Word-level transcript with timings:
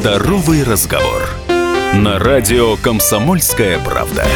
Здоровый 0.00 0.64
разговор. 0.64 1.28
На 1.92 2.18
радио 2.18 2.76
«Комсомольская 2.76 3.78
правда». 3.80 4.26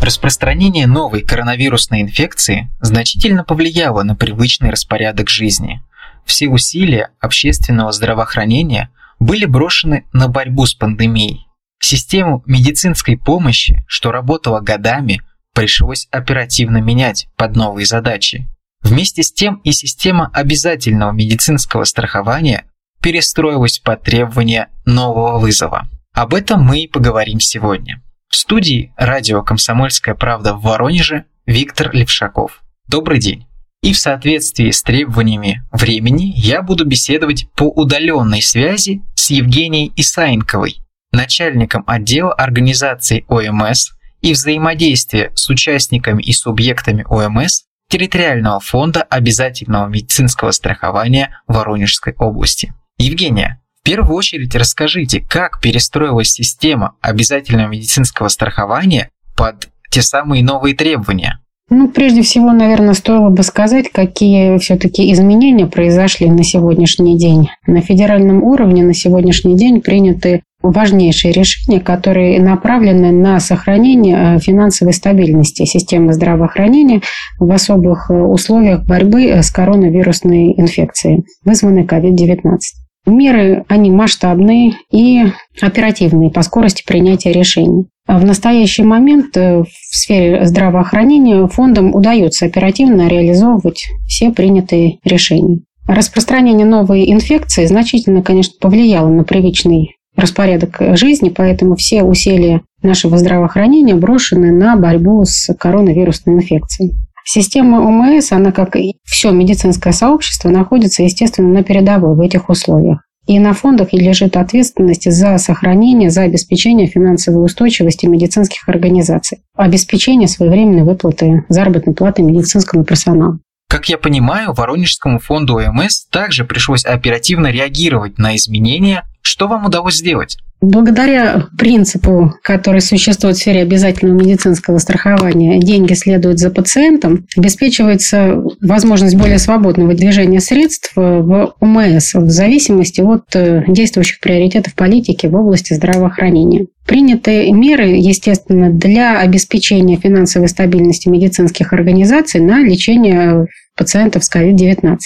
Распространение 0.00 0.88
новой 0.88 1.22
коронавирусной 1.22 2.00
инфекции 2.00 2.68
значительно 2.80 3.44
повлияло 3.44 4.02
на 4.02 4.16
привычный 4.16 4.70
распорядок 4.70 5.30
жизни. 5.30 5.80
Все 6.24 6.48
усилия 6.48 7.10
общественного 7.20 7.92
здравоохранения 7.92 8.90
были 9.20 9.44
брошены 9.44 10.04
на 10.12 10.26
борьбу 10.26 10.66
с 10.66 10.74
пандемией. 10.74 11.46
Систему 11.78 12.42
медицинской 12.44 13.16
помощи, 13.16 13.84
что 13.86 14.10
работала 14.10 14.58
годами, 14.58 15.22
пришлось 15.54 16.08
оперативно 16.10 16.78
менять 16.78 17.28
под 17.36 17.54
новые 17.54 17.86
задачи. 17.86 18.48
Вместе 18.86 19.24
с 19.24 19.32
тем 19.32 19.56
и 19.64 19.72
система 19.72 20.30
обязательного 20.32 21.10
медицинского 21.10 21.82
страхования 21.82 22.66
перестроилась 23.02 23.80
под 23.80 24.02
требования 24.02 24.68
нового 24.84 25.40
вызова. 25.40 25.88
Об 26.14 26.34
этом 26.34 26.62
мы 26.62 26.82
и 26.82 26.88
поговорим 26.88 27.40
сегодня. 27.40 28.00
В 28.28 28.36
студии 28.36 28.92
радио 28.96 29.42
«Комсомольская 29.42 30.14
правда» 30.14 30.54
в 30.54 30.62
Воронеже 30.62 31.24
Виктор 31.46 31.92
Левшаков. 31.92 32.62
Добрый 32.86 33.18
день. 33.18 33.48
И 33.82 33.92
в 33.92 33.98
соответствии 33.98 34.70
с 34.70 34.84
требованиями 34.84 35.64
времени 35.72 36.32
я 36.36 36.62
буду 36.62 36.84
беседовать 36.84 37.48
по 37.56 37.64
удаленной 37.64 38.40
связи 38.40 39.02
с 39.16 39.30
Евгенией 39.30 39.92
Исаенковой, 39.96 40.76
начальником 41.10 41.82
отдела 41.88 42.32
организации 42.32 43.24
ОМС 43.26 43.90
и 44.22 44.32
взаимодействия 44.32 45.32
с 45.34 45.48
участниками 45.48 46.22
и 46.22 46.32
субъектами 46.32 47.04
ОМС 47.08 47.64
территориального 47.88 48.60
фонда 48.60 49.02
обязательного 49.02 49.86
медицинского 49.88 50.50
страхования 50.50 51.40
Воронежской 51.46 52.14
области. 52.18 52.74
Евгения, 52.98 53.62
в 53.80 53.84
первую 53.84 54.16
очередь 54.16 54.54
расскажите, 54.56 55.20
как 55.20 55.60
перестроилась 55.60 56.30
система 56.30 56.96
обязательного 57.00 57.68
медицинского 57.68 58.28
страхования 58.28 59.10
под 59.36 59.68
те 59.90 60.02
самые 60.02 60.42
новые 60.42 60.74
требования? 60.74 61.40
Ну, 61.68 61.88
прежде 61.88 62.22
всего, 62.22 62.52
наверное, 62.52 62.94
стоило 62.94 63.28
бы 63.28 63.42
сказать, 63.42 63.90
какие 63.90 64.56
все-таки 64.58 65.12
изменения 65.12 65.66
произошли 65.66 66.30
на 66.30 66.44
сегодняшний 66.44 67.18
день. 67.18 67.48
На 67.66 67.80
федеральном 67.80 68.44
уровне 68.44 68.84
на 68.84 68.94
сегодняшний 68.94 69.56
день 69.56 69.80
приняты 69.80 70.42
важнейшие 70.62 71.32
решения, 71.32 71.80
которые 71.80 72.40
направлены 72.40 73.10
на 73.10 73.40
сохранение 73.40 74.36
э, 74.36 74.38
финансовой 74.38 74.92
стабильности 74.94 75.64
системы 75.64 76.12
здравоохранения 76.12 77.02
в 77.38 77.50
особых 77.50 78.10
э, 78.10 78.14
условиях 78.14 78.84
борьбы 78.84 79.24
э, 79.24 79.42
с 79.42 79.50
коронавирусной 79.50 80.54
инфекцией, 80.56 81.24
вызванной 81.44 81.84
COVID-19. 81.84 82.58
Меры, 83.06 83.64
они 83.68 83.90
масштабные 83.90 84.72
и 84.92 85.24
оперативные 85.60 86.30
по 86.30 86.42
скорости 86.42 86.84
принятия 86.86 87.32
решений. 87.32 87.86
В 88.06 88.24
настоящий 88.24 88.84
момент 88.84 89.36
в 89.36 89.66
сфере 89.90 90.46
здравоохранения 90.46 91.46
фондам 91.48 91.94
удается 91.94 92.46
оперативно 92.46 93.08
реализовывать 93.08 93.88
все 94.06 94.30
принятые 94.30 94.98
решения. 95.04 95.60
Распространение 95.88 96.66
новой 96.66 97.10
инфекции 97.12 97.66
значительно, 97.66 98.22
конечно, 98.22 98.54
повлияло 98.60 99.08
на 99.08 99.24
привычный 99.24 99.96
распорядок 100.16 100.78
жизни, 100.96 101.28
поэтому 101.28 101.76
все 101.76 102.02
усилия 102.02 102.62
нашего 102.82 103.18
здравоохранения 103.18 103.94
брошены 103.94 104.52
на 104.52 104.76
борьбу 104.76 105.24
с 105.24 105.52
коронавирусной 105.54 106.36
инфекцией. 106.36 106.94
Система 107.24 107.78
ОМС, 107.80 108.30
она, 108.30 108.52
как 108.52 108.76
и 108.76 108.94
все 109.04 109.32
медицинское 109.32 109.92
сообщество, 109.92 110.48
находится, 110.48 111.02
естественно, 111.02 111.48
на 111.48 111.64
передовой 111.64 112.14
в 112.14 112.20
этих 112.20 112.48
условиях. 112.48 113.00
И 113.26 113.38
на 113.40 113.54
фондах 113.54 113.92
лежит 113.92 114.36
ответственность 114.36 115.10
за 115.10 115.36
сохранение, 115.38 116.10
за 116.10 116.22
обеспечение 116.22 116.86
финансовой 116.86 117.44
устойчивости 117.44 118.06
медицинских 118.06 118.68
организаций, 118.68 119.38
обеспечение 119.56 120.28
своевременной 120.28 120.84
выплаты 120.84 121.44
заработной 121.48 121.94
платы 121.94 122.22
медицинскому 122.22 122.84
персоналу. 122.84 123.40
Как 123.68 123.88
я 123.88 123.98
понимаю, 123.98 124.52
Воронежскому 124.52 125.18
фонду 125.18 125.56
ОМС 125.58 126.06
также 126.06 126.44
пришлось 126.44 126.84
оперативно 126.84 127.48
реагировать 127.48 128.16
на 128.16 128.36
изменения. 128.36 129.04
Что 129.22 129.48
вам 129.48 129.66
удалось 129.66 129.96
сделать? 129.96 130.38
Благодаря 130.62 131.46
принципу, 131.58 132.32
который 132.42 132.80
существует 132.80 133.36
в 133.36 133.40
сфере 133.40 133.60
обязательного 133.60 134.18
медицинского 134.18 134.78
страхования, 134.78 135.58
деньги 135.60 135.92
следуют 135.92 136.38
за 136.38 136.50
пациентом, 136.50 137.26
обеспечивается 137.36 138.42
возможность 138.62 139.16
более 139.16 139.38
свободного 139.38 139.94
движения 139.94 140.40
средств 140.40 140.92
в 140.96 141.54
ОМС 141.60 142.14
в 142.14 142.30
зависимости 142.30 143.02
от 143.02 143.24
э, 143.34 143.64
действующих 143.68 144.20
приоритетов 144.20 144.74
политики 144.74 145.26
в 145.26 145.34
области 145.34 145.74
здравоохранения. 145.74 146.66
Приняты 146.86 147.52
меры, 147.52 147.88
естественно, 147.88 148.70
для 148.70 149.20
обеспечения 149.20 149.96
финансовой 149.96 150.48
стабильности 150.48 151.08
медицинских 151.08 151.74
организаций 151.74 152.40
на 152.40 152.62
лечение 152.64 153.46
пациентов 153.76 154.24
с 154.24 154.34
COVID-19. 154.34 154.96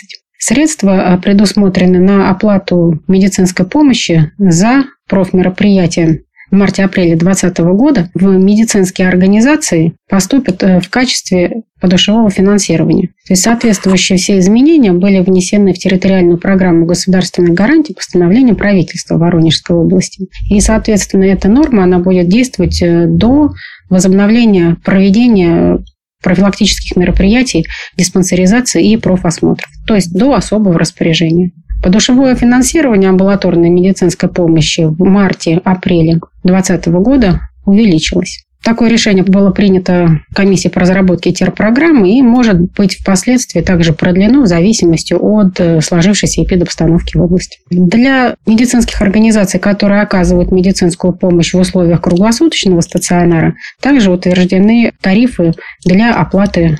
Средства 0.42 1.16
э, 1.16 1.18
предусмотрены 1.20 1.98
на 1.98 2.30
оплату 2.30 3.02
медицинской 3.08 3.66
помощи 3.66 4.32
за 4.38 4.84
профмероприятия 5.10 6.20
в 6.50 6.56
марте-апреле 6.56 7.16
2020 7.16 7.58
года 7.76 8.10
в 8.14 8.24
медицинские 8.24 9.08
организации 9.08 9.94
поступят 10.08 10.62
э, 10.62 10.80
в 10.80 10.88
качестве 10.88 11.62
подушевого 11.80 12.30
финансирования. 12.30 13.08
То 13.26 13.34
есть 13.34 13.42
соответствующие 13.42 14.18
все 14.18 14.38
изменения 14.38 14.92
были 14.92 15.20
внесены 15.20 15.72
в 15.72 15.78
территориальную 15.78 16.38
программу 16.38 16.86
государственных 16.86 17.54
гарантий 17.54 17.94
постановлением 17.94 18.56
правительства 18.56 19.16
Воронежской 19.16 19.76
области. 19.76 20.28
И, 20.50 20.60
соответственно, 20.60 21.24
эта 21.24 21.48
норма 21.48 21.84
она 21.84 21.98
будет 21.98 22.28
действовать 22.28 22.82
э, 22.82 23.06
до 23.06 23.52
возобновления 23.88 24.76
проведения 24.84 25.78
профилактических 26.22 26.96
мероприятий, 26.96 27.64
диспансеризации 27.96 28.90
и 28.90 28.96
профосмотров, 28.96 29.70
то 29.86 29.94
есть 29.94 30.12
до 30.12 30.34
особого 30.34 30.78
распоряжения. 30.78 31.52
Подушевое 31.82 32.34
финансирование 32.34 33.10
амбулаторной 33.10 33.70
медицинской 33.70 34.28
помощи 34.28 34.82
в 34.82 35.02
марте-апреле 35.02 36.20
2020 36.44 36.88
года 36.88 37.40
увеличилось. 37.64 38.44
Такое 38.62 38.90
решение 38.90 39.24
было 39.24 39.50
принято 39.52 40.20
комиссией 40.34 40.70
по 40.70 40.80
разработке 40.80 41.32
терпрограммы 41.32 42.10
и 42.10 42.20
может 42.20 42.60
быть 42.72 42.96
впоследствии 42.96 43.62
также 43.62 43.94
продлено 43.94 44.42
в 44.42 44.46
зависимости 44.46 45.14
от 45.14 45.58
э, 45.58 45.80
сложившейся 45.80 46.42
эпидобстановки 46.42 47.16
в 47.16 47.22
области. 47.22 47.58
Для 47.70 48.34
медицинских 48.46 49.00
организаций, 49.00 49.58
которые 49.58 50.02
оказывают 50.02 50.52
медицинскую 50.52 51.14
помощь 51.14 51.54
в 51.54 51.58
условиях 51.58 52.02
круглосуточного 52.02 52.82
стационара, 52.82 53.54
также 53.80 54.12
утверждены 54.12 54.92
тарифы 55.00 55.54
для 55.86 56.14
оплаты 56.14 56.78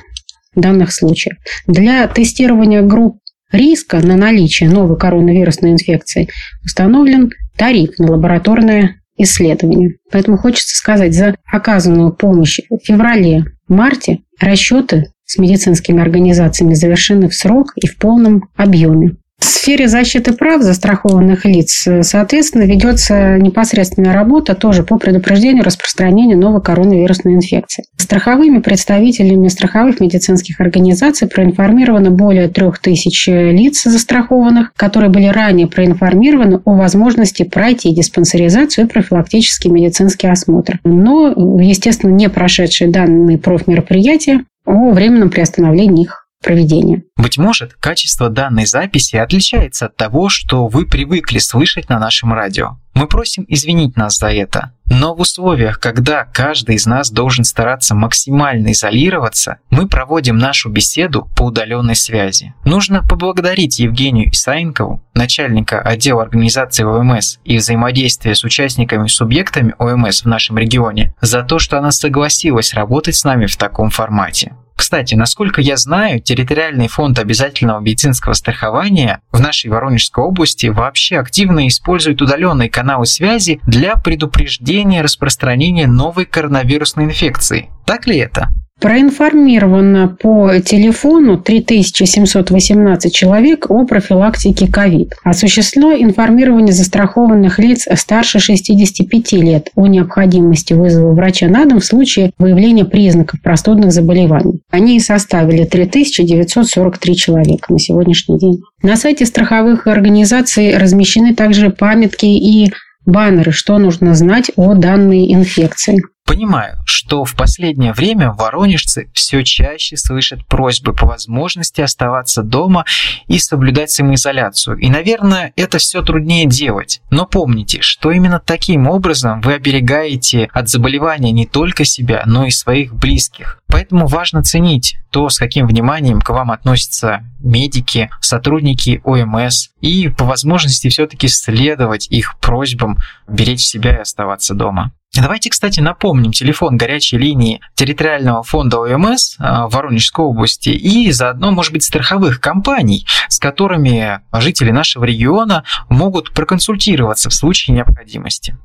данных 0.55 0.91
случаев. 0.91 1.37
Для 1.65 2.07
тестирования 2.07 2.81
групп 2.81 3.20
риска 3.51 3.99
на 4.05 4.15
наличие 4.15 4.69
новой 4.69 4.97
коронавирусной 4.97 5.71
инфекции 5.71 6.29
установлен 6.63 7.31
тариф 7.55 7.97
на 7.99 8.11
лабораторное 8.11 9.01
исследования. 9.17 9.95
Поэтому 10.11 10.37
хочется 10.37 10.75
сказать, 10.75 11.13
за 11.13 11.35
оказанную 11.45 12.13
помощь 12.13 12.59
в 12.69 12.79
феврале-марте 12.83 14.19
расчеты 14.39 15.11
с 15.25 15.37
медицинскими 15.37 16.01
организациями 16.01 16.73
завершены 16.73 17.29
в 17.29 17.35
срок 17.35 17.73
и 17.75 17.87
в 17.87 17.97
полном 17.97 18.49
объеме. 18.55 19.15
В 19.41 19.63
сфере 19.63 19.87
защиты 19.87 20.33
прав 20.33 20.61
застрахованных 20.61 21.45
лиц, 21.45 21.87
соответственно, 22.01 22.63
ведется 22.63 23.37
непосредственная 23.37 24.13
работа 24.13 24.55
тоже 24.55 24.83
по 24.83 24.97
предупреждению 24.97 25.63
распространения 25.63 26.35
новой 26.35 26.61
коронавирусной 26.61 27.35
инфекции. 27.35 27.83
Страховыми 27.97 28.59
представителями 28.59 29.47
страховых 29.49 29.99
медицинских 29.99 30.59
организаций 30.61 31.27
проинформировано 31.27 32.11
более 32.11 32.47
3000 32.47 33.51
лиц 33.51 33.83
застрахованных, 33.83 34.73
которые 34.75 35.11
были 35.11 35.27
ранее 35.27 35.67
проинформированы 35.67 36.61
о 36.65 36.75
возможности 36.75 37.43
пройти 37.43 37.93
диспансеризацию 37.93 38.85
и 38.85 38.89
профилактический 38.89 39.69
медицинский 39.69 40.27
осмотр. 40.27 40.79
Но, 40.83 41.59
естественно, 41.59 42.11
не 42.11 42.29
прошедшие 42.29 42.91
данные 42.91 43.37
профмероприятия 43.37 44.43
о 44.65 44.91
временном 44.91 45.29
приостановлении 45.29 46.03
их 46.03 46.27
проведения. 46.41 47.03
Быть 47.15 47.37
может, 47.37 47.73
качество 47.73 48.29
данной 48.29 48.65
записи 48.65 49.15
отличается 49.15 49.85
от 49.85 49.95
того, 49.95 50.29
что 50.29 50.67
вы 50.67 50.85
привыкли 50.85 51.39
слышать 51.39 51.89
на 51.89 51.99
нашем 51.99 52.33
радио. 52.33 52.77
Мы 52.93 53.07
просим 53.07 53.45
извинить 53.47 53.95
нас 53.95 54.17
за 54.17 54.31
это. 54.31 54.73
Но 54.85 55.15
в 55.15 55.21
условиях, 55.21 55.79
когда 55.79 56.25
каждый 56.25 56.75
из 56.75 56.85
нас 56.85 57.09
должен 57.09 57.45
стараться 57.45 57.95
максимально 57.95 58.73
изолироваться, 58.73 59.59
мы 59.69 59.87
проводим 59.87 60.37
нашу 60.37 60.69
беседу 60.69 61.29
по 61.37 61.43
удаленной 61.43 61.95
связи. 61.95 62.53
Нужно 62.65 63.01
поблагодарить 63.01 63.79
Евгению 63.79 64.29
Исаенкову, 64.31 65.01
начальника 65.13 65.79
отдела 65.79 66.21
организации 66.21 66.83
ОМС 66.83 67.37
и 67.45 67.57
взаимодействия 67.57 68.35
с 68.35 68.43
участниками 68.43 69.05
и 69.05 69.09
субъектами 69.09 69.73
ОМС 69.79 70.23
в 70.23 70.27
нашем 70.27 70.57
регионе, 70.57 71.15
за 71.21 71.43
то, 71.43 71.57
что 71.59 71.77
она 71.77 71.91
согласилась 71.91 72.73
работать 72.73 73.15
с 73.15 73.23
нами 73.23 73.45
в 73.45 73.55
таком 73.55 73.89
формате. 73.89 74.53
Кстати, 74.81 75.13
насколько 75.13 75.61
я 75.61 75.77
знаю, 75.77 76.19
территориальный 76.21 76.87
фонд 76.87 77.19
обязательного 77.19 77.79
медицинского 77.81 78.33
страхования 78.33 79.21
в 79.31 79.39
нашей 79.39 79.69
Воронежской 79.69 80.23
области 80.23 80.65
вообще 80.65 81.19
активно 81.19 81.67
использует 81.67 82.19
удаленные 82.19 82.67
каналы 82.67 83.05
связи 83.05 83.61
для 83.67 83.95
предупреждения 83.95 85.03
распространения 85.03 85.85
новой 85.85 86.25
коронавирусной 86.25 87.05
инфекции. 87.05 87.69
Так 87.85 88.07
ли 88.07 88.17
это? 88.17 88.47
Проинформировано 88.81 90.17
по 90.19 90.59
телефону 90.59 91.37
3718 91.37 93.13
человек 93.13 93.69
о 93.69 93.85
профилактике 93.85 94.65
ковид. 94.65 95.13
Осуществлено 95.23 95.93
информирование 95.93 96.73
застрахованных 96.73 97.59
лиц 97.59 97.87
старше 97.93 98.39
65 98.39 99.33
лет 99.33 99.69
о 99.75 99.85
необходимости 99.85 100.73
вызова 100.73 101.13
врача 101.13 101.47
на 101.47 101.65
дом 101.65 101.79
в 101.79 101.85
случае 101.85 102.31
выявления 102.39 102.85
признаков 102.85 103.39
простудных 103.43 103.91
заболеваний. 103.91 104.61
Они 104.71 104.99
составили 104.99 105.63
3943 105.63 107.15
человека 107.15 107.71
на 107.71 107.77
сегодняшний 107.77 108.39
день. 108.39 108.61
На 108.81 108.95
сайте 108.95 109.27
страховых 109.27 109.85
организаций 109.85 110.75
размещены 110.75 111.35
также 111.35 111.69
памятки 111.69 112.25
и 112.25 112.73
баннеры, 113.05 113.51
что 113.51 113.77
нужно 113.77 114.15
знать 114.15 114.49
о 114.55 114.73
данной 114.73 115.31
инфекции. 115.31 116.01
Понимаю, 116.25 116.77
что 116.85 117.25
в 117.25 117.35
последнее 117.35 117.91
время 117.91 118.31
воронежцы 118.31 119.09
все 119.13 119.43
чаще 119.43 119.97
слышат 119.97 120.45
просьбы 120.45 120.93
по 120.93 121.05
возможности 121.05 121.81
оставаться 121.81 122.41
дома 122.41 122.85
и 123.27 123.37
соблюдать 123.37 123.91
самоизоляцию. 123.91 124.77
И, 124.77 124.89
наверное, 124.89 125.51
это 125.57 125.77
все 125.77 126.01
труднее 126.01 126.45
делать. 126.45 127.01
Но 127.09 127.25
помните, 127.25 127.81
что 127.81 128.11
именно 128.11 128.39
таким 128.39 128.87
образом 128.87 129.41
вы 129.41 129.55
оберегаете 129.55 130.49
от 130.53 130.69
заболевания 130.69 131.33
не 131.33 131.45
только 131.45 131.83
себя, 131.83 132.23
но 132.25 132.45
и 132.45 132.51
своих 132.51 132.95
близких. 132.95 133.59
Поэтому 133.67 134.07
важно 134.07 134.41
ценить 134.41 134.95
то, 135.09 135.27
с 135.27 135.37
каким 135.37 135.67
вниманием 135.67 136.21
к 136.21 136.29
вам 136.29 136.51
относятся 136.51 137.25
медики, 137.39 138.09
сотрудники 138.21 139.01
ОМС, 139.03 139.69
и 139.81 140.07
по 140.07 140.23
возможности 140.23 140.87
все-таки 140.87 141.27
следовать 141.27 142.07
их 142.09 142.37
просьбам 142.39 142.97
беречь 143.27 143.61
себя 143.65 143.97
и 143.97 144.01
оставаться 144.01 144.53
дома. 144.53 144.93
Давайте, 145.13 145.49
кстати, 145.49 145.81
напомним 145.81 146.31
телефон 146.31 146.77
горячей 146.77 147.17
линии 147.17 147.59
территориального 147.75 148.43
фонда 148.43 148.79
ОМС 148.79 149.35
а, 149.39 149.67
в 149.67 149.73
Воронежской 149.73 150.23
области 150.23 150.69
и 150.69 151.11
заодно, 151.11 151.51
может 151.51 151.73
быть, 151.73 151.83
страховых 151.83 152.39
компаний, 152.39 153.05
с 153.27 153.37
которыми 153.37 154.21
жители 154.39 154.71
нашего 154.71 155.03
региона 155.03 155.65
могут 155.89 156.31
проконсультироваться 156.33 157.29
в 157.29 157.33
случае 157.33 157.75
необходимости. 157.75 158.57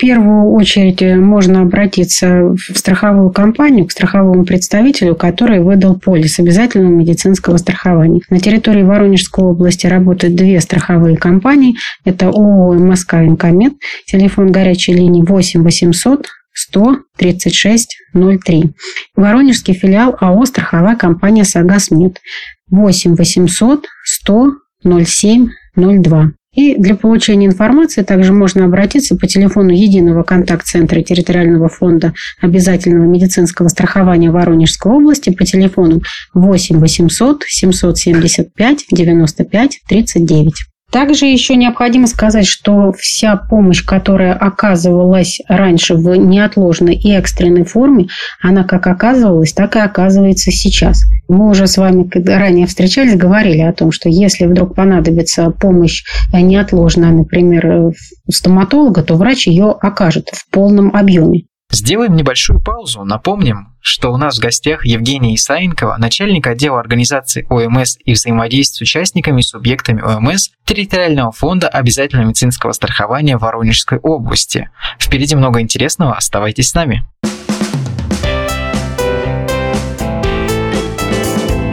В 0.00 0.02
первую 0.02 0.52
очередь 0.52 1.02
э, 1.02 1.14
можно 1.14 1.60
обратиться 1.60 2.54
в 2.54 2.78
страховую 2.78 3.28
компанию, 3.28 3.84
к 3.84 3.92
страховому 3.92 4.46
представителю, 4.46 5.14
который 5.14 5.60
выдал 5.60 6.00
полис 6.00 6.38
обязательного 6.38 6.90
медицинского 6.90 7.58
страхования. 7.58 8.22
На 8.30 8.40
территории 8.40 8.82
Воронежской 8.82 9.44
области 9.44 9.86
работают 9.86 10.36
две 10.36 10.58
страховые 10.62 11.18
компании. 11.18 11.76
Это 12.06 12.28
ООО 12.28 12.72
«МСК 12.78 13.16
Инкомет», 13.16 13.74
телефон 14.06 14.50
горячей 14.50 14.94
линии 14.94 15.22
8 15.22 15.62
800 15.62 16.26
100 16.54 16.96
36 17.18 17.96
03. 18.14 18.72
Воронежский 19.16 19.74
филиал 19.74 20.16
АО 20.18 20.46
«Страховая 20.46 20.96
компания 20.96 21.44
«Сагасмед» 21.44 22.22
8 22.70 23.16
800 23.16 23.84
100 24.02 24.52
07 24.82 25.48
02. 25.76 26.32
И 26.60 26.74
для 26.74 26.94
получения 26.94 27.46
информации 27.46 28.02
также 28.02 28.34
можно 28.34 28.66
обратиться 28.66 29.16
по 29.16 29.26
телефону 29.26 29.70
единого 29.70 30.24
контакт-центра 30.24 31.00
территориального 31.00 31.70
фонда 31.70 32.12
обязательного 32.38 33.06
медицинского 33.06 33.68
страхования 33.68 34.30
Воронежской 34.30 34.92
области 34.92 35.30
по 35.30 35.46
телефону 35.46 36.02
8 36.34 36.78
800 36.78 37.44
775 37.46 38.84
95 38.90 39.80
39. 39.88 40.52
Также 40.90 41.26
еще 41.26 41.54
необходимо 41.54 42.08
сказать, 42.08 42.46
что 42.46 42.92
вся 42.92 43.36
помощь, 43.36 43.84
которая 43.84 44.34
оказывалась 44.34 45.40
раньше 45.48 45.94
в 45.94 46.16
неотложной 46.16 46.96
и 46.96 47.12
экстренной 47.12 47.64
форме, 47.64 48.08
она 48.42 48.64
как 48.64 48.88
оказывалась, 48.88 49.52
так 49.52 49.76
и 49.76 49.78
оказывается 49.78 50.50
сейчас. 50.50 51.04
Мы 51.28 51.48
уже 51.48 51.68
с 51.68 51.76
вами, 51.76 52.10
ранее 52.28 52.66
встречались, 52.66 53.14
говорили 53.14 53.60
о 53.60 53.72
том, 53.72 53.92
что 53.92 54.08
если 54.08 54.46
вдруг 54.46 54.74
понадобится 54.74 55.50
помощь 55.50 56.02
неотложная, 56.32 57.12
например, 57.12 57.92
стоматолога, 58.28 59.02
то 59.02 59.14
врач 59.14 59.46
ее 59.46 59.70
окажет 59.70 60.28
в 60.32 60.50
полном 60.50 60.94
объеме. 60.94 61.44
Сделаем 61.70 62.16
небольшую 62.16 62.60
паузу, 62.60 63.04
напомним, 63.04 63.68
что 63.80 64.12
у 64.12 64.16
нас 64.16 64.38
в 64.38 64.40
гостях 64.40 64.84
Евгения 64.84 65.36
Исаенкова, 65.36 65.96
начальник 65.98 66.48
отдела 66.48 66.80
организации 66.80 67.46
ОМС 67.48 67.96
и 68.04 68.12
взаимодействия 68.12 68.78
с 68.78 68.80
участниками 68.80 69.40
и 69.40 69.44
субъектами 69.44 70.02
ОМС 70.02 70.50
территориального 70.64 71.30
фонда 71.30 71.68
обязательного 71.68 72.26
медицинского 72.26 72.72
страхования 72.72 73.36
Воронежской 73.36 73.98
области. 73.98 74.68
Впереди 74.98 75.36
много 75.36 75.60
интересного, 75.60 76.16
оставайтесь 76.16 76.70
с 76.70 76.74
нами. 76.74 77.04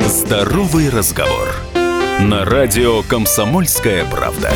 Здоровый 0.05 0.89
разговор. 0.89 1.55
На 2.19 2.45
радио 2.45 3.01
«Комсомольская 3.01 4.05
правда». 4.05 4.51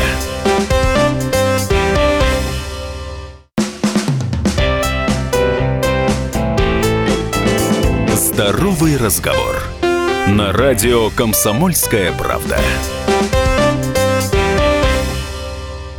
Здоровый 8.34 8.96
разговор. 8.96 9.62
На 10.26 10.52
радио 10.52 11.10
«Комсомольская 11.10 12.12
правда». 12.12 12.58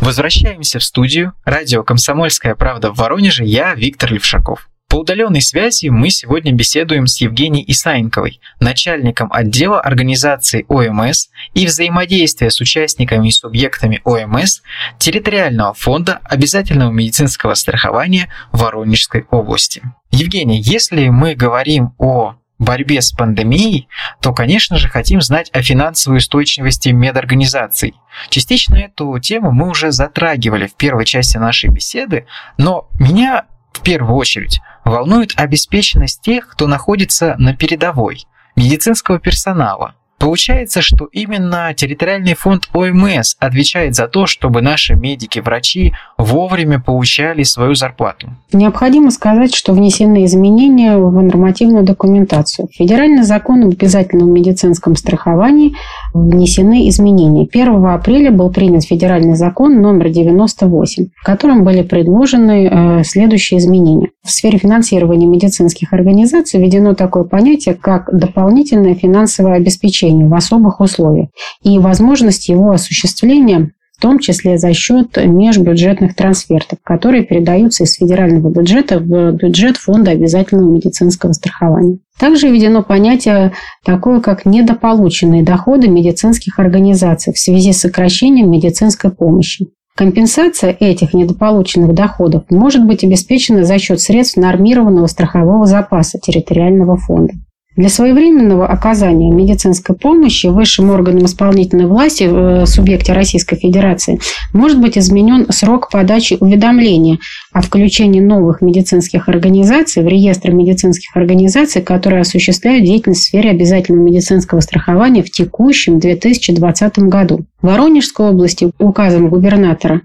Возвращаемся 0.01 0.79
в 0.79 0.83
студию. 0.83 1.33
Радио 1.45 1.83
«Комсомольская 1.83 2.55
правда» 2.55 2.89
в 2.91 2.95
Воронеже. 2.95 3.43
Я 3.43 3.75
Виктор 3.75 4.11
Левшаков. 4.11 4.67
По 4.93 4.97
удаленной 4.97 5.41
связи 5.41 5.87
мы 5.87 6.11
сегодня 6.11 6.51
беседуем 6.51 7.07
с 7.07 7.19
Евгенией 7.19 7.65
Исаенковой, 7.71 8.39
начальником 8.59 9.27
отдела 9.33 9.81
организации 9.81 10.67
ОМС 10.69 11.29
и 11.55 11.65
взаимодействия 11.65 12.51
с 12.51 12.61
участниками 12.61 13.29
и 13.29 13.31
субъектами 13.31 14.01
ОМС 14.03 14.61
территориального 14.99 15.73
фонда 15.73 16.19
обязательного 16.23 16.91
медицинского 16.91 17.55
страхования 17.55 18.31
Воронежской 18.51 19.25
области. 19.31 19.81
Евгений, 20.11 20.61
если 20.61 21.09
мы 21.09 21.33
говорим 21.33 21.95
о 21.97 22.35
борьбе 22.59 23.01
с 23.01 23.11
пандемией, 23.11 23.87
то, 24.21 24.31
конечно 24.31 24.77
же, 24.77 24.89
хотим 24.89 25.21
знать 25.21 25.49
о 25.53 25.63
финансовой 25.63 26.19
устойчивости 26.19 26.89
медорганизаций. 26.89 27.95
Частично 28.29 28.75
эту 28.75 29.17
тему 29.17 29.51
мы 29.51 29.69
уже 29.69 29.91
затрагивали 29.91 30.67
в 30.67 30.75
первой 30.75 31.05
части 31.05 31.37
нашей 31.37 31.71
беседы, 31.71 32.27
но 32.59 32.89
меня 32.99 33.45
в 33.73 33.81
первую 33.81 34.15
очередь 34.15 34.61
волнует 34.85 35.33
обеспеченность 35.35 36.21
тех, 36.21 36.47
кто 36.49 36.67
находится 36.67 37.35
на 37.37 37.55
передовой, 37.55 38.25
медицинского 38.55 39.19
персонала– 39.19 39.95
Получается, 40.23 40.81
что 40.81 41.09
именно 41.11 41.73
территориальный 41.75 42.33
фонд 42.33 42.69
ОМС 42.73 43.35
отвечает 43.39 43.93
за 43.93 44.07
то, 44.07 44.25
чтобы 44.25 44.61
наши 44.61 44.95
медики, 44.95 45.39
врачи 45.39 45.91
вовремя 46.17 46.79
получали 46.79 47.43
свою 47.43 47.75
зарплату. 47.75 48.29
Необходимо 48.53 49.11
сказать, 49.11 49.53
что 49.53 49.73
внесены 49.73 50.23
изменения 50.23 50.95
в 50.95 51.21
нормативную 51.21 51.83
документацию. 51.83 52.69
Федеральный 52.71 53.23
закон 53.23 53.63
об 53.63 53.73
обязательном 53.73 54.31
медицинском 54.31 54.95
страховании 54.95 55.73
внесены 56.13 56.87
изменения. 56.87 57.45
1 57.51 57.85
апреля 57.87 58.31
был 58.31 58.49
принят 58.49 58.85
федеральный 58.85 59.35
закон 59.35 59.81
номер 59.81 60.07
98, 60.07 61.07
в 61.13 61.25
котором 61.25 61.65
были 61.65 61.81
предложены 61.81 62.69
э, 62.71 63.03
следующие 63.03 63.59
изменения. 63.59 64.07
В 64.23 64.31
сфере 64.31 64.57
финансирования 64.57 65.25
медицинских 65.25 65.91
организаций 65.91 66.61
введено 66.61 66.93
такое 66.93 67.25
понятие, 67.25 67.75
как 67.75 68.09
дополнительное 68.17 68.95
финансовое 68.95 69.55
обеспечение 69.55 70.12
в 70.21 70.33
особых 70.33 70.79
условиях 70.79 71.29
и 71.63 71.79
возможность 71.79 72.49
его 72.49 72.71
осуществления 72.71 73.71
в 73.97 74.01
том 74.01 74.19
числе 74.19 74.57
за 74.57 74.73
счет 74.73 75.15
межбюджетных 75.15 76.15
трансфертов, 76.15 76.79
которые 76.83 77.23
передаются 77.23 77.83
из 77.85 77.93
федерального 77.93 78.49
бюджета 78.49 78.99
в 78.99 79.31
бюджет 79.33 79.77
фонда 79.77 80.11
обязательного 80.11 80.69
медицинского 80.69 81.31
страхования. 81.31 81.99
Также 82.19 82.49
введено 82.49 82.83
понятие 82.83 83.53
такое, 83.85 84.19
как 84.19 84.45
недополученные 84.45 85.43
доходы 85.43 85.87
медицинских 85.87 86.59
организаций 86.59 87.33
в 87.33 87.39
связи 87.39 87.71
с 87.71 87.79
сокращением 87.79 88.51
медицинской 88.51 89.11
помощи. 89.11 89.67
Компенсация 89.95 90.75
этих 90.77 91.13
недополученных 91.13 91.93
доходов 91.93 92.43
может 92.49 92.83
быть 92.85 93.03
обеспечена 93.03 93.63
за 93.63 93.77
счет 93.77 94.01
средств 94.01 94.37
нормированного 94.37 95.05
страхового 95.05 95.67
запаса 95.67 96.17
территориального 96.19 96.97
фонда. 96.97 97.33
Для 97.75 97.89
своевременного 97.89 98.67
оказания 98.67 99.31
медицинской 99.31 99.95
помощи 99.95 100.45
высшим 100.45 100.91
органам 100.91 101.25
исполнительной 101.25 101.87
власти 101.87 102.25
в 102.25 102.67
субъекте 102.67 103.13
Российской 103.13 103.55
Федерации 103.55 104.19
может 104.53 104.79
быть 104.79 104.95
изменен 104.95 105.47
срок 105.49 105.89
подачи 105.91 106.37
уведомления 106.39 107.17
о 107.51 107.61
включении 107.61 108.21
новых 108.21 108.61
медицинских 108.61 109.27
организаций 109.27 110.03
в 110.03 110.07
реестр 110.07 110.51
медицинских 110.51 111.15
организаций, 111.15 111.81
которые 111.81 112.21
осуществляют 112.21 112.85
деятельность 112.85 113.21
в 113.21 113.25
сфере 113.25 113.49
обязательного 113.49 114.03
медицинского 114.03 114.59
страхования 114.59 115.23
в 115.23 115.31
текущем 115.31 115.99
2020 115.99 116.99
году. 116.99 117.45
В 117.61 117.67
Воронежской 117.67 118.29
области 118.29 118.71
указом 118.77 119.29
губернатора 119.29 120.01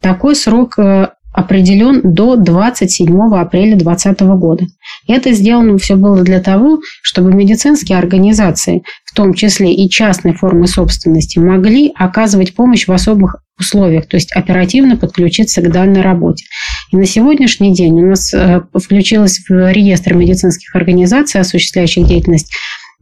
такой 0.00 0.36
срок 0.36 0.78
э, 0.78 1.08
определен 1.32 2.00
до 2.02 2.36
27 2.36 3.08
апреля 3.34 3.76
2020 3.76 4.20
года. 4.38 4.64
Это 5.06 5.32
сделано 5.32 5.78
все 5.78 5.96
было 5.96 6.22
для 6.22 6.40
того, 6.40 6.80
чтобы 7.02 7.32
медицинские 7.32 7.98
организации, 7.98 8.82
в 9.04 9.14
том 9.14 9.34
числе 9.34 9.72
и 9.72 9.88
частные 9.88 10.34
формы 10.34 10.66
собственности, 10.66 11.38
могли 11.38 11.92
оказывать 11.94 12.54
помощь 12.54 12.86
в 12.86 12.92
особых 12.92 13.36
условиях, 13.58 14.06
то 14.06 14.16
есть 14.16 14.32
оперативно 14.32 14.96
подключиться 14.96 15.60
к 15.60 15.70
данной 15.70 16.00
работе. 16.00 16.44
И 16.92 16.96
на 16.96 17.06
сегодняшний 17.06 17.74
день 17.74 18.00
у 18.00 18.10
нас 18.10 18.32
э, 18.32 18.62
включилось 18.72 19.40
в 19.48 19.72
реестр 19.72 20.14
медицинских 20.14 20.74
организаций, 20.74 21.40
осуществляющих 21.40 22.06
деятельность 22.06 22.52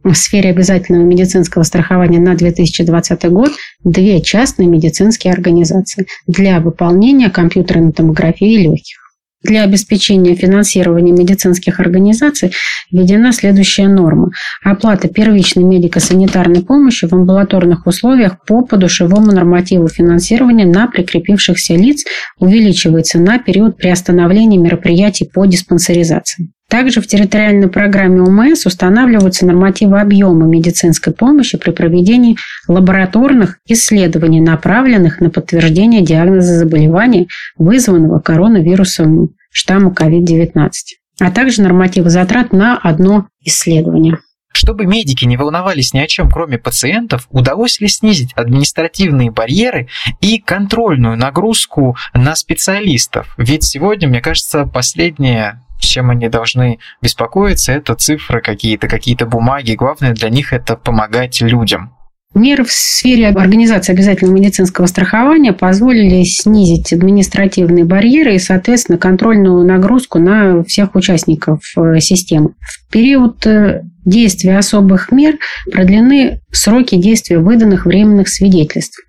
в 0.03 0.13
сфере 0.13 0.51
обязательного 0.51 1.03
медицинского 1.03 1.63
страхования 1.63 2.19
на 2.19 2.35
2020 2.35 3.25
год 3.29 3.51
две 3.83 4.21
частные 4.21 4.67
медицинские 4.67 5.33
организации 5.33 6.07
для 6.27 6.59
выполнения 6.59 7.29
компьютерной 7.29 7.91
томографии 7.91 8.57
легких. 8.57 8.97
Для 9.43 9.63
обеспечения 9.63 10.35
финансирования 10.35 11.11
медицинских 11.11 11.79
организаций 11.79 12.51
введена 12.91 13.31
следующая 13.31 13.87
норма. 13.87 14.31
Оплата 14.63 15.07
первичной 15.07 15.63
медико-санитарной 15.63 16.63
помощи 16.63 17.05
в 17.07 17.13
амбулаторных 17.13 17.85
условиях 17.85 18.43
по 18.45 18.63
подушевому 18.63 19.31
нормативу 19.31 19.87
финансирования 19.89 20.65
на 20.65 20.87
прикрепившихся 20.87 21.75
лиц 21.75 22.03
увеличивается 22.39 23.19
на 23.19 23.37
период 23.37 23.77
приостановления 23.77 24.57
мероприятий 24.57 25.29
по 25.31 25.45
диспансеризации. 25.45 26.49
Также 26.69 26.99
в 26.99 27.07
территориальной 27.07 27.69
программе 27.69 28.21
УМС 28.21 28.65
устанавливаются 28.65 29.45
нормативы 29.45 30.01
объема 30.01 30.45
медицинской 30.47 31.13
помощи 31.13 31.57
при 31.57 31.71
проведении 31.71 32.35
лабораторных 32.67 33.59
исследований, 33.67 34.41
направленных 34.41 35.21
на 35.21 35.29
подтверждение 35.29 36.01
диагноза 36.01 36.57
заболевания, 36.57 37.27
вызванного 37.57 38.19
коронавирусом 38.19 39.29
штамма 39.49 39.91
COVID-19, 39.91 40.69
а 41.21 41.31
также 41.31 41.61
нормативы 41.61 42.09
затрат 42.09 42.51
на 42.51 42.77
одно 42.77 43.27
исследование. 43.45 44.19
Чтобы 44.51 44.85
медики 44.85 45.23
не 45.23 45.37
волновались 45.37 45.93
ни 45.93 45.99
о 45.99 46.07
чем, 46.07 46.29
кроме 46.31 46.57
пациентов, 46.57 47.27
удалось 47.29 47.79
ли 47.79 47.87
снизить 47.87 48.33
административные 48.33 49.31
барьеры 49.31 49.87
и 50.19 50.39
контрольную 50.39 51.15
нагрузку 51.15 51.95
на 52.13 52.35
специалистов? 52.35 53.35
Ведь 53.37 53.63
сегодня, 53.63 54.09
мне 54.09 54.19
кажется, 54.19 54.65
последнее 54.65 55.61
чем 55.79 56.09
они 56.09 56.29
должны 56.29 56.79
беспокоиться, 57.01 57.71
это 57.71 57.95
цифры 57.95 58.41
какие-то, 58.41 58.87
какие-то 58.87 59.25
бумаги. 59.25 59.73
Главное 59.73 60.13
для 60.13 60.29
них 60.29 60.53
это 60.53 60.75
помогать 60.75 61.41
людям. 61.41 61.93
Меры 62.33 62.65
в 62.65 62.71
сфере 62.71 63.29
организации 63.29 63.93
обязательного 63.93 64.35
медицинского 64.35 64.85
страхования 64.85 65.53
позволили 65.53 66.23
снизить 66.23 66.93
административные 66.93 67.85
барьеры 67.85 68.35
и, 68.35 68.39
соответственно, 68.39 68.97
контрольную 68.97 69.65
нагрузку 69.65 70.19
на 70.19 70.63
всех 70.63 70.93
участников 70.95 71.61
э, 71.77 71.99
системы. 71.99 72.49
В 72.59 72.91
период 72.91 73.45
э, 73.47 73.81
действия 74.05 74.57
особых 74.57 75.11
мер 75.11 75.37
продлены 75.71 76.41
сроки 76.51 76.95
действия 76.95 77.39
выданных 77.39 77.85
временных 77.85 78.27
свидетельств. 78.27 78.99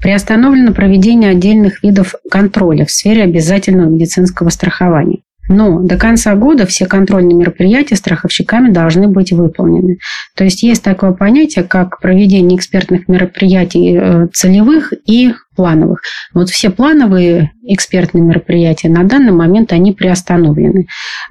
Приостановлено 0.00 0.72
проведение 0.72 1.30
отдельных 1.30 1.82
видов 1.82 2.14
контроля 2.30 2.86
в 2.86 2.90
сфере 2.90 3.24
обязательного 3.24 3.90
медицинского 3.90 4.48
страхования. 4.50 5.18
Но 5.48 5.80
до 5.80 5.96
конца 5.96 6.34
года 6.34 6.66
все 6.66 6.86
контрольные 6.86 7.34
мероприятия 7.34 7.96
страховщиками 7.96 8.70
должны 8.70 9.08
быть 9.08 9.32
выполнены. 9.32 9.98
То 10.36 10.44
есть 10.44 10.62
есть 10.62 10.82
такое 10.82 11.12
понятие, 11.12 11.64
как 11.64 12.00
проведение 12.00 12.56
экспертных 12.58 13.08
мероприятий 13.08 13.96
э, 13.98 14.26
целевых 14.32 14.92
и 15.06 15.32
плановых. 15.56 16.02
Вот 16.34 16.50
все 16.50 16.70
плановые 16.70 17.50
экспертные 17.64 18.22
мероприятия 18.22 18.88
на 18.88 19.02
данный 19.04 19.32
момент 19.32 19.72
они 19.72 19.92
приостановлены. 19.92 20.86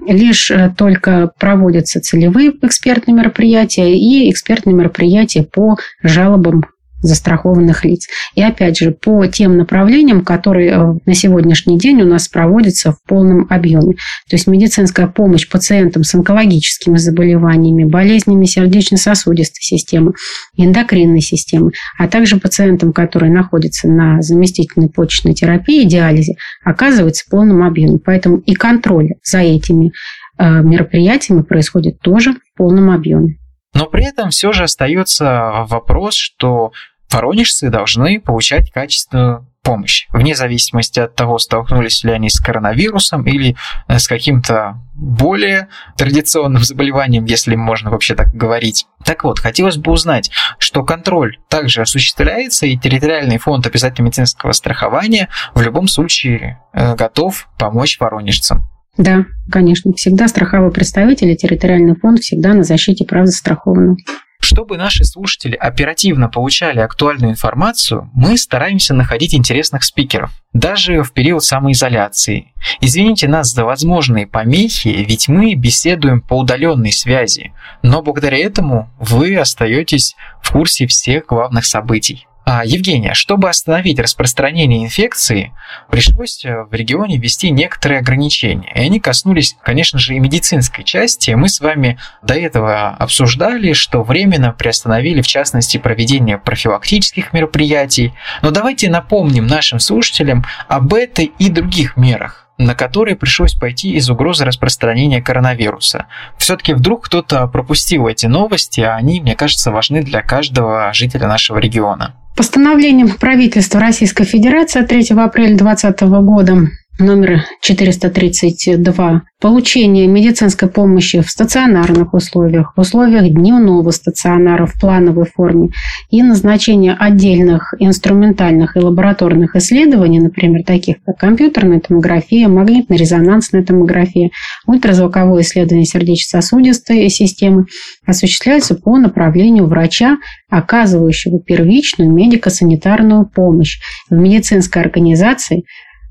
Лишь 0.05 0.51
э, 0.51 0.73
только 0.77 1.31
проводятся 1.39 2.01
целевые 2.01 2.51
экспертные 2.61 3.15
мероприятия 3.15 3.93
и 3.95 4.29
экспертные 4.29 4.75
мероприятия 4.75 5.43
по 5.43 5.77
жалобам 6.03 6.65
застрахованных 7.07 7.85
лиц. 7.85 8.07
И 8.35 8.41
опять 8.41 8.77
же, 8.77 8.91
по 8.91 9.25
тем 9.27 9.57
направлениям, 9.57 10.23
которые 10.23 10.71
э, 10.71 10.93
на 11.05 11.13
сегодняшний 11.13 11.79
день 11.79 12.01
у 12.01 12.05
нас 12.05 12.27
проводятся 12.27 12.91
в 12.91 13.01
полном 13.07 13.47
объеме. 13.49 13.93
То 14.29 14.35
есть 14.35 14.47
медицинская 14.47 15.07
помощь 15.07 15.47
пациентам 15.49 16.03
с 16.03 16.13
онкологическими 16.13 16.97
заболеваниями, 16.97 17.83
болезнями 17.83 18.45
сердечно-сосудистой 18.45 19.61
системы, 19.61 20.13
эндокринной 20.55 21.21
системы, 21.21 21.71
а 21.97 22.07
также 22.07 22.37
пациентам, 22.37 22.93
которые 22.93 23.31
находятся 23.31 23.87
на 23.87 24.21
заместительной 24.21 24.89
почечной 24.89 25.33
терапии, 25.33 25.85
диализе, 25.85 26.35
оказывается 26.63 27.25
в 27.25 27.29
полном 27.29 27.63
объеме. 27.63 27.99
Поэтому 28.03 28.37
и 28.37 28.53
контроль 28.53 29.11
за 29.23 29.39
этими 29.39 29.91
э, 30.37 30.61
мероприятиями 30.61 31.41
происходит 31.41 31.99
тоже 31.99 32.33
в 32.33 32.57
полном 32.57 32.91
объеме. 32.91 33.37
Но 33.73 33.85
при 33.85 34.07
этом 34.07 34.31
все 34.31 34.51
же 34.53 34.63
остается 34.63 35.65
вопрос, 35.67 36.15
что 36.15 36.71
воронежцы 37.11 37.69
должны 37.69 38.19
получать 38.19 38.71
качественную 38.71 39.47
помощь, 39.67 40.07
вне 40.13 40.33
зависимости 40.33 41.01
от 41.01 41.13
того, 41.15 41.39
столкнулись 41.39 42.01
ли 42.05 42.11
они 42.13 42.29
с 42.29 42.39
коронавирусом 42.39 43.27
или 43.27 43.57
э, 43.89 43.99
с 43.99 44.07
каким-то 44.07 44.81
более 44.95 45.67
традиционным 45.97 46.63
заболеванием, 46.63 47.25
если 47.25 47.55
можно 47.55 47.91
вообще 47.91 48.15
так 48.15 48.33
говорить. 48.33 48.85
Так 49.03 49.25
вот, 49.25 49.39
хотелось 49.39 49.75
бы 49.75 49.91
узнать, 49.91 50.31
что 50.57 50.85
контроль 50.85 51.37
также 51.49 51.81
осуществляется, 51.81 52.65
и 52.65 52.77
территориальный 52.77 53.39
фонд 53.39 53.67
обязательного 53.67 54.07
медицинского 54.07 54.53
страхования 54.53 55.27
в 55.53 55.61
любом 55.61 55.89
случае 55.89 56.61
э, 56.71 56.95
готов 56.95 57.49
помочь 57.59 57.99
воронежцам. 57.99 58.69
Да, 58.97 59.25
конечно. 59.51 59.91
Всегда 59.93 60.29
страховой 60.29 60.71
представитель 60.71 61.31
и 61.31 61.35
территориальный 61.35 61.95
фонд 61.95 62.19
всегда 62.19 62.53
на 62.53 62.63
защите 62.63 63.03
прав 63.03 63.27
застрахованного. 63.27 63.97
Чтобы 64.39 64.77
наши 64.77 65.03
слушатели 65.03 65.55
оперативно 65.55 66.29
получали 66.29 66.79
актуальную 66.79 67.31
информацию, 67.31 68.09
мы 68.13 68.37
стараемся 68.37 68.93
находить 68.93 69.33
интересных 69.33 69.83
спикеров, 69.83 70.31
даже 70.53 71.01
в 71.03 71.11
период 71.11 71.43
самоизоляции. 71.43 72.53
Извините 72.79 73.27
нас 73.27 73.53
за 73.53 73.65
возможные 73.65 74.27
помехи, 74.27 74.89
ведь 74.89 75.27
мы 75.27 75.55
беседуем 75.55 76.21
по 76.21 76.35
удаленной 76.35 76.91
связи, 76.91 77.53
но 77.81 78.01
благодаря 78.01 78.37
этому 78.37 78.89
вы 78.99 79.35
остаетесь 79.37 80.15
в 80.41 80.51
курсе 80.51 80.85
всех 80.87 81.25
главных 81.25 81.65
событий. 81.65 82.26
А, 82.49 82.63
Евгения, 82.63 83.13
чтобы 83.13 83.49
остановить 83.49 83.99
распространение 83.99 84.85
инфекции, 84.85 85.51
пришлось 85.91 86.45
э, 86.45 86.63
в 86.63 86.73
регионе 86.73 87.17
ввести 87.17 87.51
некоторые 87.51 87.99
ограничения. 87.99 88.71
И 88.73 88.79
они 88.79 89.01
коснулись, 89.01 89.57
конечно 89.61 89.99
же, 89.99 90.15
и 90.15 90.19
медицинской 90.19 90.85
части. 90.85 91.31
Мы 91.31 91.49
с 91.49 91.59
вами 91.59 91.99
до 92.21 92.35
этого 92.35 92.91
обсуждали, 92.91 93.73
что 93.73 94.01
временно 94.01 94.53
приостановили, 94.53 95.21
в 95.21 95.27
частности, 95.27 95.75
проведение 95.75 96.37
профилактических 96.37 97.33
мероприятий. 97.33 98.13
Но 98.41 98.51
давайте 98.51 98.89
напомним 98.89 99.45
нашим 99.45 99.79
слушателям 99.79 100.45
об 100.69 100.93
этой 100.93 101.25
и 101.25 101.49
других 101.49 101.97
мерах 101.97 102.45
на 102.59 102.73
которые 102.73 103.15
пришлось 103.15 103.53
пойти 103.53 103.91
из 103.91 104.09
угрозы 104.09 104.43
распространения 104.43 105.21
коронавируса. 105.21 106.07
Все-таки 106.39 106.73
вдруг 106.73 107.05
кто-то 107.05 107.45
пропустил 107.45 108.07
эти 108.07 108.25
новости, 108.25 108.81
а 108.81 108.95
они, 108.95 109.21
мне 109.21 109.35
кажется, 109.35 109.69
важны 109.69 110.01
для 110.01 110.23
каждого 110.23 110.91
жителя 110.91 111.27
нашего 111.27 111.59
региона. 111.59 112.15
Постановлением 112.37 113.09
правительства 113.17 113.79
Российской 113.79 114.23
Федерации 114.23 114.83
3 114.83 115.09
апреля 115.17 115.57
2020 115.57 116.01
года 116.23 116.67
номер 116.99 117.43
432 117.61 119.21
получение 119.39 120.07
медицинской 120.07 120.67
помощи 120.67 121.21
в 121.21 121.29
стационарных 121.29 122.13
условиях, 122.13 122.73
в 122.75 122.81
условиях 122.81 123.29
дневного 123.31 123.91
стационара 123.91 124.65
в 124.65 124.79
плановой 124.79 125.25
форме 125.25 125.69
и 126.09 126.23
назначение 126.23 126.95
отдельных 126.97 127.75
инструментальных 127.79 128.75
и 128.75 128.79
лабораторных 128.79 129.55
исследований, 129.55 130.19
например, 130.19 130.63
таких 130.65 130.97
как 131.05 131.17
компьютерная 131.17 131.79
томография, 131.79 132.47
магнитно-резонансная 132.47 133.63
томография, 133.63 134.31
ультразвуковое 134.65 135.41
исследование 135.41 135.85
сердечно-сосудистой 135.85 137.07
системы, 137.09 137.65
осуществляются 138.07 138.73
по 138.73 138.97
направлению 138.97 139.67
врача, 139.67 140.17
оказывающего 140.49 141.39
первичную 141.39 142.11
медико-санитарную 142.11 143.25
помощь 143.25 143.79
в 144.09 144.15
медицинской 144.15 144.81
организации, 144.81 145.63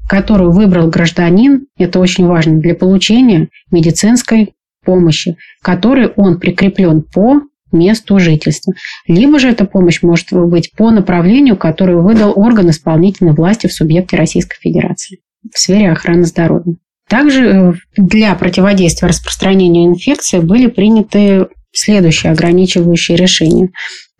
которую 0.09 0.53
выбрал 0.53 0.89
гражданин, 0.89 1.67
это 1.79 1.99
очень 1.99 2.27
важно 2.27 2.59
для 2.59 2.75
получения 2.75 3.49
медицинской 3.71 4.55
помощи, 4.85 5.37
которой 5.63 6.09
он 6.09 6.39
прикреплен 6.39 7.03
по 7.03 7.43
месту 7.73 8.19
жительства. 8.19 8.73
Либо 9.07 9.39
же 9.39 9.49
эта 9.49 9.65
помощь 9.65 10.03
может 10.03 10.33
быть 10.33 10.73
по 10.77 10.91
направлению, 10.91 11.57
которое 11.57 11.97
выдал 11.97 12.33
орган 12.37 12.71
исполнительной 12.71 13.33
власти 13.33 13.67
в 13.67 13.73
субъекте 13.73 14.17
Российской 14.17 14.59
Федерации 14.61 15.19
в 15.53 15.59
сфере 15.59 15.91
охраны 15.91 16.25
здоровья. 16.25 16.77
Также 17.09 17.45
э, 17.45 17.73
для 17.97 18.35
противодействия 18.35 19.09
распространению 19.09 19.87
инфекции 19.87 20.39
были 20.39 20.67
приняты 20.67 21.47
следующие 21.73 22.33
ограничивающие 22.33 23.17
решения. 23.17 23.71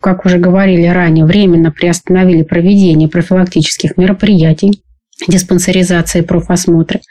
Как 0.01 0.25
уже 0.25 0.37
говорили 0.37 0.85
ранее, 0.85 1.25
временно 1.25 1.71
приостановили 1.71 2.43
проведение 2.43 3.09
профилактических 3.09 3.97
мероприятий, 3.97 4.83
диспансеризации, 5.27 6.21
профосмотры. 6.21 7.01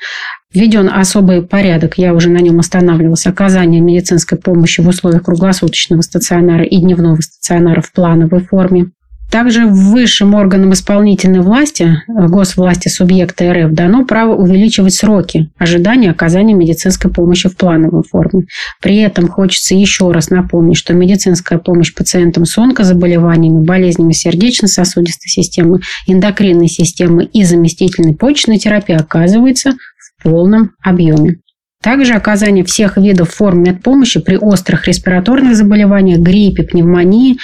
Введен 0.53 0.89
особый 0.89 1.43
порядок, 1.43 1.99
я 1.99 2.15
уже 2.15 2.31
на 2.31 2.39
нем 2.39 2.59
останавливалась, 2.61 3.27
оказание 3.27 3.81
медицинской 3.81 4.39
помощи 4.39 4.81
в 4.81 4.89
условиях 4.89 5.25
круглосуточного 5.25 6.03
стационара 6.03 6.65
и 6.65 6.77
дневного 6.79 7.21
стационара 7.21 7.81
в 7.81 7.93
плановой 7.93 8.41
форме. 8.41 8.91
Также 9.31 9.67
высшим 9.67 10.35
органам 10.35 10.73
исполнительной 10.73 11.41
власти, 11.41 11.83
э, 11.83 12.27
госвласти 12.29 12.89
субъекта 12.89 13.53
РФ, 13.53 13.73
дано 13.73 14.05
право 14.05 14.37
увеличивать 14.37 14.95
сроки 14.95 15.51
ожидания 15.59 16.11
оказания 16.11 16.55
медицинской 16.55 17.11
помощи 17.11 17.49
в 17.49 17.57
плановой 17.57 18.03
форме. 18.05 18.47
При 18.81 18.99
этом 18.99 19.29
хочется 19.29 19.75
еще 19.75 20.13
раз 20.13 20.31
напомнить, 20.31 20.77
что 20.79 20.95
медицинская 20.95 21.59
помощь 21.59 21.93
пациентам 21.93 22.45
с 22.45 22.57
онкозаболеваниями, 22.57 23.65
болезнями 23.65 24.13
сердечно-сосудистой 24.13 25.29
системы, 25.29 25.81
эндокринной 26.07 26.69
системы 26.69 27.25
и 27.25 27.43
заместительной 27.43 28.15
почечной 28.15 28.59
терапии 28.59 28.95
оказывается 28.95 29.73
в 29.73 30.23
полном 30.23 30.71
объеме. 30.85 31.39
Также 31.83 32.15
оказание 32.15 32.65
всех 32.65 32.97
видов 32.97 33.31
форм 33.31 33.63
медпомощи 33.63 34.19
при 34.19 34.37
острых 34.37 34.89
респираторных 34.89 35.55
заболеваниях, 35.55 36.19
гриппе, 36.19 36.65
пневмонии, 36.65 37.37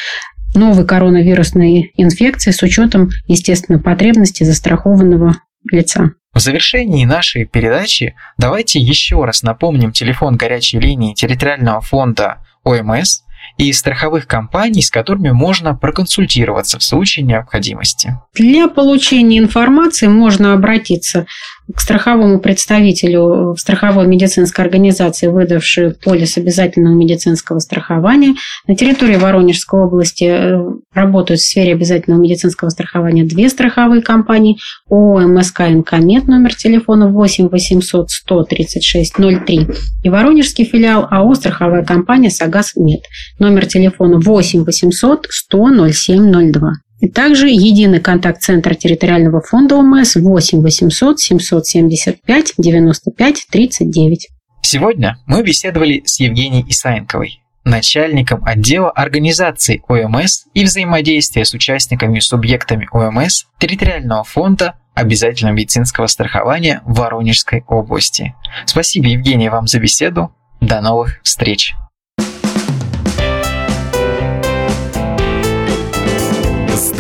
новой 0.55 0.87
коронавирусной 0.87 1.93
инфекции 1.97 2.51
с 2.51 2.63
учетом, 2.63 3.11
естественно, 3.27 3.79
потребностей 3.79 4.45
застрахованного 4.45 5.37
лица. 5.71 6.13
В 6.35 6.41
завершении 6.41 7.05
нашей 7.05 7.45
передачи 7.45 8.15
давайте 8.39 8.81
еще 8.81 9.23
раз 9.25 9.43
напомним 9.43 9.93
телефон 9.93 10.37
горячей 10.37 10.81
линии 10.81 11.15
территориального 11.15 11.81
фонда 11.83 12.39
ОМС 12.65 13.21
и 13.59 13.73
страховых 13.73 14.27
компаний, 14.27 14.83
с 14.83 14.91
которыми 14.91 15.31
можно 15.31 15.75
проконсультироваться 15.75 16.79
в 16.79 16.83
случае 16.83 17.27
необходимости. 17.27 18.17
Для 18.35 18.69
получения 18.69 19.39
информации 19.39 20.07
можно 20.07 20.55
обратиться 20.55 21.27
к 21.75 21.81
страховому 21.81 22.39
представителю 22.39 23.55
страховой 23.59 24.07
медицинской 24.07 24.65
организации, 24.65 25.27
выдавшей 25.27 25.95
полис 25.95 26.37
обязательного 26.37 26.95
медицинского 26.95 27.59
страхования. 27.59 28.35
На 28.67 28.77
территории 28.77 29.17
Воронежской 29.17 29.81
области 29.81 30.25
э, 30.25 30.61
работают 30.93 31.41
в 31.41 31.45
сфере 31.45 31.73
обязательного 31.73 32.21
медицинского 32.21 32.69
страхования 32.69 33.25
две 33.25 33.49
страховые 33.49 34.03
компании. 34.03 34.59
ООО 34.91 35.21
МСК 35.29 35.63
«Инкомет» 35.63 36.29
номер 36.29 36.55
телефона 36.55 37.09
8 37.09 37.49
800 37.49 38.11
136 38.11 39.15
03 39.15 39.69
и 40.03 40.09
Воронежский 40.09 40.65
филиал 40.65 41.07
АО 41.11 41.35
«Страховая 41.35 41.85
компания 41.85 42.31
Сагаз 42.31 42.75
Мед» 42.77 43.03
номер 43.39 43.67
телефона 43.67 44.19
8 44.19 44.65
800 44.65 45.27
100 45.31 45.93
07 45.93 46.53
02. 46.53 46.73
И 47.03 47.09
также 47.09 47.49
единый 47.49 47.99
контакт-центр 47.99 48.77
территориального 48.77 49.41
фонда 49.41 49.75
ОМС 49.75 50.15
8 50.15 50.63
800 50.63 51.19
775 51.19 52.53
95 52.57 53.47
39. 53.51 54.29
Сегодня 54.63 55.19
мы 55.27 55.43
беседовали 55.43 56.03
с 56.07 56.21
Евгенией 56.21 56.65
Исаенковой, 56.69 57.43
начальником 57.65 58.45
отдела 58.45 58.89
организации 58.89 59.83
ОМС 59.89 60.45
и 60.55 60.63
взаимодействия 60.63 61.45
с 61.45 61.53
участниками 61.55 62.19
и 62.19 62.21
субъектами 62.21 62.89
ОМС 62.93 63.47
территориального 63.59 64.23
фонда 64.23 64.77
обязательного 64.95 65.57
медицинского 65.57 66.07
страхования 66.07 66.83
в 66.87 67.01
Воронежской 67.01 67.65
области. 67.67 68.37
Спасибо, 68.65 69.09
Евгения, 69.09 69.51
вам 69.51 69.67
за 69.67 69.81
беседу. 69.81 70.33
До 70.61 70.81
новых 70.81 71.21
встреч! 71.25 71.75